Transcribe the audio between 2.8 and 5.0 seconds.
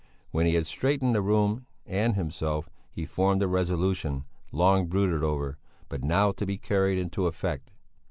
he formed a resolution, long